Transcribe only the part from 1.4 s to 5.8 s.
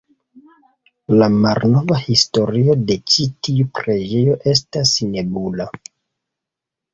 malnova historio de ĉi tiu preĝejo estas nebula.